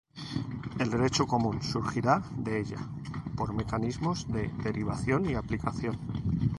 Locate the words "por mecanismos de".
3.37-4.47